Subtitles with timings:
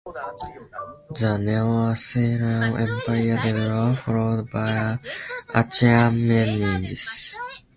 [1.11, 4.99] The Neo-Assyrian Empire develops, followed by the
[5.53, 7.35] Achaemenids.